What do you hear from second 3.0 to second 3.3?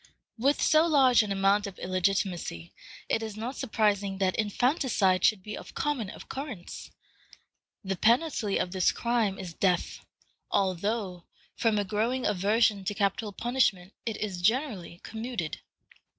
it